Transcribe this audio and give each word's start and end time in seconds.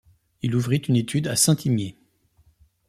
Il 0.41 0.55
ouvrit 0.55 0.77
une 0.79 0.95
étude 0.95 1.27
à 1.27 1.35
Saint-Imier. 1.35 1.95